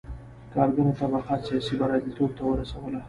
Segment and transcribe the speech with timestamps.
[0.53, 2.99] کارګره طبقه سیاسي بریالیتوب ته ورسوله.